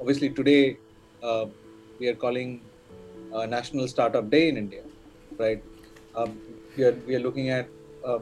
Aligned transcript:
obviously 0.00 0.30
today 0.30 0.78
uh, 1.22 1.46
we 1.98 2.08
are 2.08 2.14
calling 2.14 2.62
uh, 3.34 3.46
National 3.46 3.88
Startup 3.88 4.28
Day 4.30 4.48
in 4.48 4.56
India, 4.56 4.82
right? 5.38 5.62
Um, 6.14 6.40
we 6.76 6.84
are 6.84 6.96
we 7.06 7.14
are 7.16 7.20
looking 7.20 7.50
at 7.50 7.68
uh, 8.04 8.18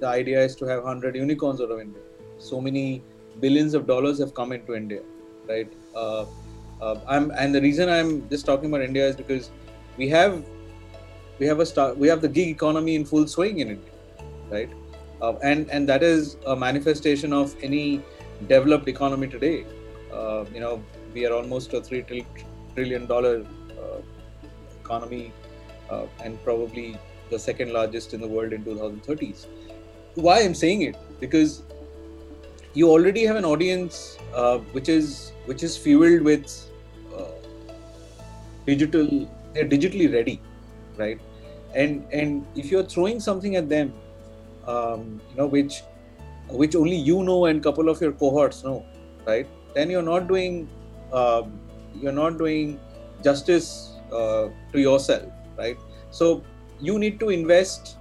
the 0.00 0.08
idea 0.08 0.42
is 0.42 0.56
to 0.56 0.64
have 0.66 0.82
100 0.82 1.16
unicorns 1.16 1.60
out 1.60 1.70
of 1.70 1.80
India. 1.80 2.02
So 2.38 2.60
many 2.60 3.02
billions 3.40 3.74
of 3.74 3.86
dollars 3.86 4.18
have 4.18 4.34
come 4.34 4.52
into 4.52 4.74
India, 4.74 5.02
right? 5.46 5.72
Uh, 5.94 6.26
uh, 6.80 7.00
I'm 7.06 7.30
and 7.32 7.54
the 7.54 7.60
reason 7.60 7.88
I'm 7.88 8.28
just 8.28 8.46
talking 8.46 8.70
about 8.70 8.82
India 8.82 9.06
is 9.06 9.16
because 9.16 9.50
we 9.96 10.08
have 10.08 10.44
we 11.38 11.46
have 11.46 11.60
a 11.60 11.66
start 11.66 11.96
we 11.96 12.08
have 12.08 12.20
the 12.20 12.28
gig 12.28 12.48
economy 12.48 12.94
in 12.94 13.04
full 13.04 13.26
swing 13.26 13.58
in 13.58 13.70
India, 13.70 13.92
right? 14.50 14.70
Uh, 15.20 15.34
and 15.42 15.70
and 15.70 15.88
that 15.88 16.02
is 16.02 16.36
a 16.46 16.56
manifestation 16.56 17.32
of 17.32 17.54
any 17.62 18.02
developed 18.46 18.88
economy 18.88 19.28
today. 19.28 19.66
You 20.54 20.60
know, 20.60 20.82
we 21.14 21.26
are 21.26 21.32
almost 21.32 21.72
a 21.74 21.80
three 21.80 22.04
trillion 22.74 23.06
dollar 23.06 23.44
uh, 23.82 24.00
economy, 24.80 25.32
uh, 25.90 26.06
and 26.24 26.42
probably 26.44 26.96
the 27.30 27.38
second 27.38 27.72
largest 27.72 28.14
in 28.14 28.20
the 28.20 28.28
world 28.28 28.52
in 28.52 28.64
2030s. 28.64 29.46
Why 30.14 30.42
I'm 30.42 30.54
saying 30.54 30.82
it 30.82 30.96
because 31.20 31.62
you 32.74 32.90
already 32.90 33.24
have 33.24 33.36
an 33.36 33.44
audience 33.44 34.18
uh, 34.34 34.58
which 34.76 34.88
is 34.88 35.32
which 35.46 35.62
is 35.62 35.76
fueled 35.76 36.22
with 36.22 36.70
uh, 37.16 37.24
digital. 38.66 39.28
They're 39.54 39.68
digitally 39.68 40.12
ready, 40.12 40.40
right? 40.96 41.20
And 41.74 42.06
and 42.12 42.46
if 42.54 42.70
you're 42.70 42.84
throwing 42.94 43.20
something 43.20 43.56
at 43.56 43.68
them, 43.68 43.92
um, 44.66 45.20
you 45.30 45.36
know 45.36 45.46
which 45.46 45.82
which 46.48 46.74
only 46.74 46.96
you 46.96 47.22
know 47.22 47.46
and 47.46 47.62
couple 47.62 47.88
of 47.88 48.00
your 48.00 48.12
cohorts 48.12 48.64
know, 48.64 48.84
right? 49.26 49.46
Then 49.74 49.90
you're 49.90 50.02
not 50.02 50.28
doing 50.28 50.68
um, 51.12 51.58
you're 52.00 52.12
not 52.12 52.38
doing 52.38 52.80
justice 53.22 53.94
uh, 54.12 54.48
to 54.72 54.80
yourself, 54.80 55.30
right? 55.56 55.76
So 56.10 56.42
you 56.80 56.98
need 56.98 57.18
to 57.20 57.30
invest 57.30 57.96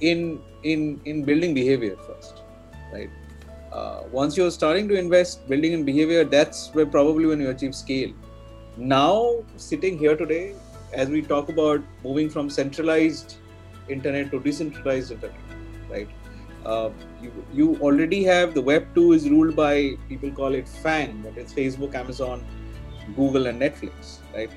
in 0.00 0.40
in 0.62 1.00
in 1.04 1.24
building 1.24 1.54
behavior 1.54 1.96
first, 2.06 2.42
right? 2.92 3.10
Uh, 3.72 4.02
once 4.12 4.36
you're 4.36 4.50
starting 4.50 4.88
to 4.88 4.94
invest 4.94 5.48
building 5.48 5.72
in 5.72 5.84
behavior, 5.84 6.24
that's 6.24 6.68
where 6.74 6.86
probably 6.86 7.26
when 7.26 7.40
you 7.40 7.48
achieve 7.50 7.74
scale. 7.74 8.12
Now, 8.76 9.44
sitting 9.56 9.98
here 9.98 10.16
today, 10.16 10.54
as 10.92 11.08
we 11.08 11.22
talk 11.22 11.48
about 11.48 11.80
moving 12.04 12.28
from 12.28 12.50
centralized 12.50 13.36
internet 13.88 14.30
to 14.30 14.40
decentralized 14.40 15.12
internet, 15.12 15.36
right? 15.88 16.08
Uh, 16.64 16.90
you, 17.20 17.32
you 17.52 17.76
already 17.80 18.22
have 18.22 18.54
the 18.54 18.62
Web 18.62 18.94
2 18.94 19.12
is 19.12 19.28
ruled 19.28 19.56
by 19.56 19.94
people 20.08 20.30
call 20.30 20.54
it 20.54 20.68
FANG, 20.68 21.22
that 21.22 21.36
is 21.36 21.52
Facebook, 21.52 21.94
Amazon, 21.94 22.44
Google, 23.16 23.46
and 23.46 23.60
Netflix, 23.60 24.18
right? 24.34 24.50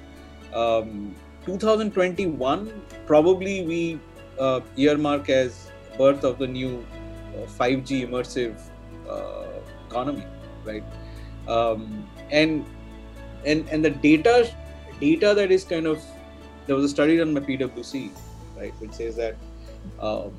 Um, 0.54 1.16
2021 1.46 2.82
probably 3.06 3.66
we 3.66 4.00
uh, 4.40 4.62
earmark 4.78 5.30
as 5.30 5.72
birth 5.98 6.24
of 6.24 6.40
the 6.40 6.48
new 6.48 6.86
uh, 7.36 7.46
5G 7.48 8.08
immersive 8.08 8.60
uh, 9.10 9.46
economy, 9.88 10.26
right? 10.64 10.84
Um, 11.48 12.08
and 12.32 12.66
and 13.46 13.68
and 13.70 13.86
the 13.86 13.92
data 13.92 14.52
data 15.00 15.34
that 15.36 15.52
is 15.52 15.64
kind 15.64 15.86
of 15.86 16.04
there 16.66 16.76
was 16.76 16.86
a 16.86 16.90
study 16.90 17.18
done 17.18 17.34
by 17.34 17.42
PwC, 17.42 18.10
right, 18.58 18.74
which 18.80 18.94
says 18.94 19.16
that 19.18 19.36
um, 20.00 20.34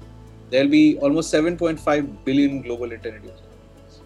there'll 0.50 0.68
be 0.68 0.98
almost 0.98 1.32
7.5 1.32 2.24
billion 2.24 2.62
global 2.62 2.92
internet 2.92 3.22
users, 3.22 4.00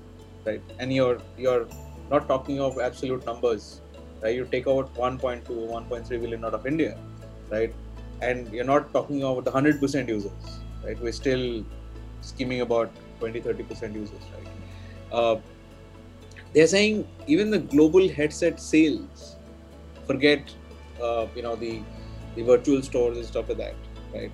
right? 0.44 0.62
And 0.78 0.92
you're 0.92 1.18
you're 1.36 1.66
not 2.10 2.28
talking 2.28 2.60
of 2.60 2.78
absolute 2.78 3.24
numbers, 3.26 3.80
right? 4.22 4.34
You 4.34 4.46
take 4.46 4.66
out 4.66 4.94
1.2, 4.94 5.44
1.3 5.46 6.08
billion 6.08 6.44
out 6.44 6.54
of 6.54 6.66
India, 6.66 6.98
right? 7.50 7.74
And 8.22 8.52
you're 8.52 8.64
not 8.64 8.92
talking 8.92 9.22
about 9.22 9.44
the 9.44 9.50
100% 9.50 10.08
users, 10.08 10.32
right? 10.84 11.00
We're 11.00 11.12
still 11.12 11.64
skimming 12.20 12.60
about 12.60 12.90
20, 13.18 13.40
30% 13.40 13.94
users, 13.94 14.22
right? 14.36 14.48
Uh, 15.12 15.40
they're 16.52 16.66
saying 16.66 17.06
even 17.26 17.50
the 17.50 17.58
global 17.58 18.08
headset 18.08 18.60
sales, 18.60 19.36
forget, 20.06 20.52
uh, 21.02 21.26
you 21.34 21.42
know, 21.42 21.56
the 21.56 21.80
the 22.36 22.42
virtual 22.42 22.80
stores 22.80 23.16
and 23.16 23.26
stuff 23.26 23.48
like 23.48 23.58
that, 23.58 23.74
right? 24.14 24.30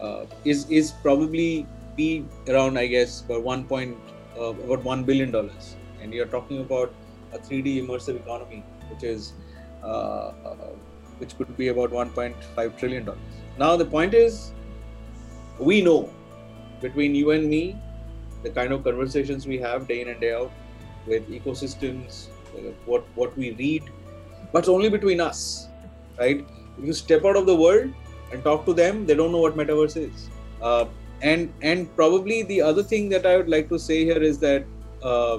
Uh, 0.00 0.24
is 0.44 0.68
is 0.70 0.92
probably 1.02 1.66
be 1.96 2.24
around, 2.48 2.78
I 2.78 2.86
guess, 2.86 3.20
about 3.22 3.42
one 3.42 3.64
point, 3.64 3.96
uh, 4.38 4.54
about 4.66 4.82
one 4.84 5.04
billion 5.04 5.30
dollars, 5.30 5.76
and 6.00 6.14
you're 6.14 6.32
talking 6.34 6.60
about 6.60 6.94
a 7.32 7.38
3D 7.38 7.84
immersive 7.84 8.16
economy, 8.16 8.62
which 8.90 9.04
is 9.04 9.32
uh, 9.84 10.32
which 11.18 11.36
could 11.36 11.54
be 11.56 11.68
about 11.68 11.90
1.5 11.90 12.78
trillion 12.78 13.04
dollars. 13.04 13.20
Now 13.58 13.76
the 13.76 13.84
point 13.84 14.14
is, 14.14 14.52
we 15.58 15.82
know 15.82 16.08
between 16.80 17.14
you 17.14 17.32
and 17.32 17.48
me, 17.48 17.76
the 18.42 18.50
kind 18.50 18.72
of 18.72 18.84
conversations 18.84 19.46
we 19.46 19.58
have 19.58 19.86
day 19.86 20.00
in 20.00 20.08
and 20.08 20.20
day 20.20 20.32
out 20.32 20.50
with 21.06 21.28
ecosystems, 21.28 22.28
what 22.86 23.04
what 23.14 23.36
we 23.36 23.50
read, 23.52 23.82
but 24.52 24.68
only 24.68 24.88
between 24.88 25.20
us, 25.20 25.68
right? 26.18 26.46
If 26.78 26.84
you 26.86 26.94
step 26.94 27.24
out 27.24 27.36
of 27.36 27.44
the 27.46 27.54
world 27.54 27.92
and 28.32 28.42
talk 28.44 28.64
to 28.66 28.74
them, 28.74 29.06
they 29.06 29.14
don't 29.14 29.32
know 29.32 29.38
what 29.38 29.56
metaverse 29.56 29.96
is. 29.96 30.28
Uh, 30.62 30.86
and 31.22 31.52
and 31.62 31.94
probably 31.96 32.42
the 32.42 32.60
other 32.62 32.82
thing 32.82 33.08
that 33.10 33.26
I 33.26 33.36
would 33.36 33.48
like 33.48 33.68
to 33.68 33.78
say 33.78 34.04
here 34.04 34.22
is 34.22 34.38
that 34.38 34.64
uh, 35.02 35.38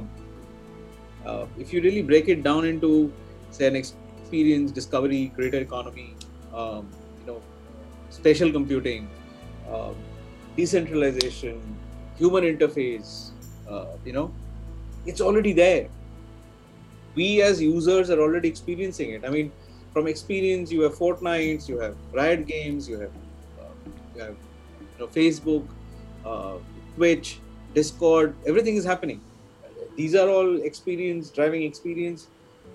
uh, 1.26 1.46
if 1.58 1.74
you 1.74 1.82
really 1.82 2.02
break 2.02 2.28
it 2.30 2.44
down 2.44 2.66
into 2.66 3.12
say 3.52 3.68
an 3.68 3.76
experience, 3.76 4.72
discovery, 4.72 5.32
creator 5.36 5.60
economy, 5.60 6.16
um, 6.54 6.88
you 7.20 7.34
know, 7.34 7.42
spatial 8.10 8.52
computing, 8.52 9.10
um, 9.72 9.96
decentralization, 10.56 11.62
human 12.18 12.44
interface, 12.44 13.32
uh, 13.70 13.86
you 14.06 14.14
know, 14.14 14.32
it's 15.06 15.22
already 15.22 15.54
there. 15.54 15.88
We 17.16 17.42
as 17.42 17.62
users 17.62 18.10
are 18.10 18.22
already 18.22 18.48
experiencing 18.48 19.12
it. 19.12 19.26
I 19.26 19.30
mean, 19.30 19.52
from 19.94 20.08
experience, 20.08 20.72
you 20.72 20.82
have 20.82 20.96
Fortnite, 20.96 21.68
you 21.68 21.78
have 21.80 21.96
Riot 22.14 22.46
Games, 22.48 22.88
you 22.88 23.00
have, 23.00 23.12
uh, 23.60 23.64
you 24.16 24.22
have 24.22 24.36
you 24.80 25.00
know, 25.00 25.08
Facebook, 25.08 25.66
uh, 26.26 26.58
Twitch, 26.96 27.40
Discord. 27.74 28.36
Everything 28.46 28.76
is 28.76 28.86
happening. 28.86 29.22
These 29.96 30.16
are 30.16 30.30
all 30.30 30.62
experience, 30.62 31.30
driving 31.30 31.64
experience, 31.64 32.28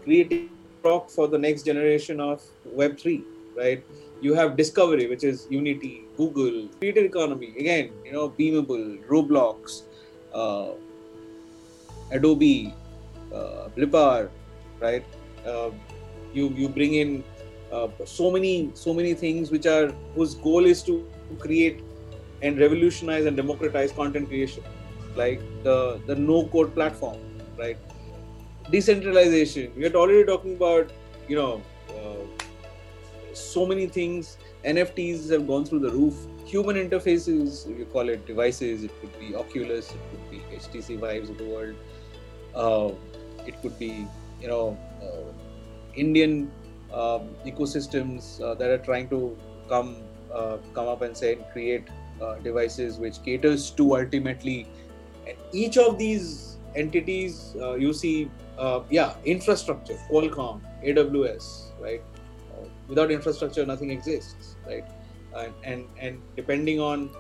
creating 0.05 0.51
talk 0.83 1.11
for 1.11 1.27
the 1.27 1.39
next 1.39 1.63
generation 1.65 2.21
of 2.21 2.43
Web 2.65 2.99
three, 2.99 3.25
right? 3.57 3.83
You 4.21 4.35
have 4.35 4.57
Discovery, 4.57 5.07
which 5.09 5.25
is 5.25 5.47
Unity, 5.51 6.03
Google, 6.17 6.69
creator 6.79 7.05
economy. 7.05 7.55
Again, 7.59 7.91
you 8.05 8.13
know, 8.13 8.29
Beamable, 8.31 9.05
Roblox, 9.07 9.83
uh, 10.35 10.73
Adobe, 12.11 12.75
uh, 13.35 13.69
Blippar, 13.77 14.29
right? 14.81 15.05
You 16.37 16.49
you 16.61 16.69
bring 16.69 16.95
in 16.95 17.13
uh, 17.73 17.89
so 18.05 18.31
many 18.31 18.71
so 18.75 18.95
many 18.95 19.15
things 19.15 19.51
which 19.51 19.67
are 19.75 19.87
whose 20.15 20.35
goal 20.47 20.67
is 20.73 20.83
to 20.89 20.97
create 21.45 21.83
and 22.43 22.59
revolutionize 22.61 23.27
and 23.27 23.37
democratize 23.37 23.93
content 23.93 24.29
creation, 24.29 24.65
like 25.15 25.41
the 25.63 25.77
the 26.07 26.15
no 26.15 26.47
code 26.49 26.75
platform, 26.75 27.17
right? 27.59 27.79
Decentralization. 28.71 29.73
We 29.77 29.87
are 29.87 29.95
already 29.95 30.25
talking 30.25 30.57
about 30.57 30.93
you 31.29 31.37
know 31.37 31.63
uh, 32.01 32.27
so 33.33 33.67
many 33.67 33.87
things. 33.87 34.37
NFTs 34.65 35.31
have 35.31 35.47
gone 35.47 35.65
through 35.65 35.81
the 35.81 35.91
roof. 35.91 36.15
Human 36.45 36.77
interfaces, 36.77 37.67
you 37.79 37.85
call 37.87 38.09
it 38.09 38.27
devices. 38.27 38.85
It 38.85 39.01
could 39.01 39.19
be 39.19 39.35
Oculus. 39.35 39.91
It 39.91 40.01
could 40.11 40.31
be 40.31 40.39
HTC 40.57 40.99
Vives 41.01 41.31
of 41.31 41.39
the 41.39 41.45
world. 41.45 41.75
Uh, 42.55 42.91
it 43.47 43.61
could 43.63 43.79
be 43.79 44.07
you 44.41 44.49
know 44.49 44.79
uh, 45.03 45.46
Indian 45.97 46.51
um, 46.93 47.29
ecosystems 47.45 48.41
uh, 48.41 48.55
that 48.55 48.71
are 48.71 48.79
trying 48.79 49.09
to 49.09 49.37
come 49.69 49.97
uh, 50.33 50.59
come 50.75 50.89
up 50.89 51.03
and 51.03 51.17
say 51.17 51.33
and 51.35 51.45
create 51.53 51.89
uh, 52.23 52.37
devices 52.37 52.99
which 52.99 53.23
caters 53.23 53.71
to 53.71 53.97
ultimately 53.97 54.67
and 55.27 55.37
each 55.53 55.77
of 55.77 55.99
these 55.99 56.59
entities 56.75 57.57
uh, 57.61 57.75
you 57.75 57.93
see 57.93 58.31
uh, 58.59 58.81
yeah 58.91 59.15
infrastructure 59.25 59.99
Qualcomm 60.11 60.61
AWS 60.85 61.81
right? 61.81 62.03
Uh, 62.53 62.67
without 62.89 63.11
infrastructure 63.11 63.65
nothing 63.67 63.91
exists 63.91 64.57
right? 64.67 64.85
And 65.37 65.55
and, 65.65 65.89
and 66.01 66.23
depending 66.37 66.81
on 66.81 67.11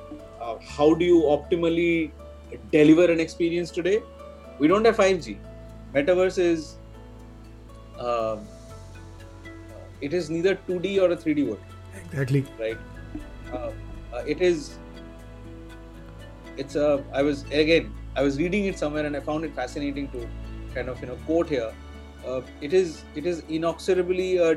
how 0.77 0.95
do 0.95 1.05
you 1.05 1.23
optimally 1.23 2.13
deliver 2.71 3.11
an 3.11 3.21
experience 3.21 3.71
today? 3.71 4.01
We 4.59 4.69
don't 4.69 4.85
have 4.85 4.97
5G 4.97 5.39
metaverse 5.95 6.39
is 6.39 6.77
it 10.01 10.13
is 10.13 10.31
neither 10.31 10.55
2D 10.55 10.99
or 10.99 11.11
a 11.13 11.17
3D 11.17 11.47
world. 11.47 11.61
Exactly. 11.95 12.45
Right. 12.59 12.79
Uh, 13.53 13.73
uh, 14.13 14.23
it 14.27 14.41
is. 14.41 14.79
It's 16.57 16.75
a. 16.75 17.05
I 17.13 17.23
was 17.23 17.45
again. 17.45 17.95
I 18.15 18.23
was 18.23 18.39
reading 18.39 18.65
it 18.67 18.79
somewhere 18.79 19.05
and 19.05 19.17
I 19.17 19.21
found 19.21 19.45
it 19.45 19.55
fascinating 19.55 20.09
to 20.13 20.29
kind 20.75 20.89
of 20.89 21.01
you 21.01 21.09
know 21.09 21.17
quote 21.27 21.49
here. 21.49 21.73
uh, 22.27 22.43
it 22.61 22.73
is 22.73 23.05
it 23.15 23.27
is 23.27 23.43
inexorably 23.49 24.39
a 24.39 24.57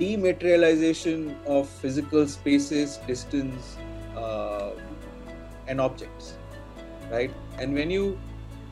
dematerialization 0.00 1.34
of 1.46 1.68
physical 1.68 2.26
spaces, 2.26 2.98
distance, 3.06 3.76
uh, 4.16 4.70
and 5.66 5.80
objects, 5.80 6.38
right? 7.10 7.32
And 7.58 7.74
when 7.74 7.90
you 7.90 8.18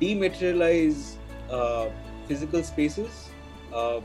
dematerialize 0.01 1.17
uh, 1.51 1.89
physical 2.29 2.63
spaces, 2.63 3.31
uh, 3.73 4.01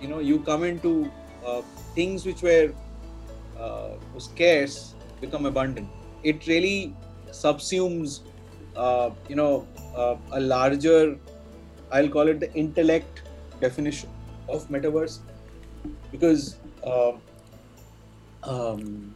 you 0.00 0.08
know 0.08 0.18
you 0.18 0.40
come 0.40 0.64
into 0.64 1.10
uh, 1.46 1.62
things 1.94 2.26
which 2.26 2.42
were 2.42 2.72
uh, 3.58 3.90
scarce 4.18 4.94
become 5.20 5.46
abundant. 5.46 5.88
It 6.22 6.46
really 6.46 6.94
subsumes, 7.30 8.20
uh, 8.76 9.10
you 9.28 9.36
know, 9.36 9.66
a 10.32 10.40
larger, 10.40 11.18
I'll 11.92 12.08
call 12.08 12.28
it 12.28 12.40
the 12.40 12.52
intellect 12.54 13.22
definition 13.60 14.08
of 14.48 14.66
metaverse, 14.68 15.18
because 16.10 16.56
um, 16.84 17.20
um, 18.42 19.14